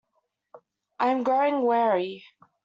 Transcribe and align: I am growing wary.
I 0.99 1.11
am 1.11 1.21
growing 1.21 1.61
wary. 1.61 2.25